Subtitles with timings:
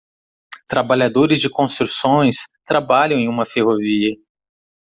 [0.67, 4.17] Trabalhadores de construções trabalham em uma ferrovia.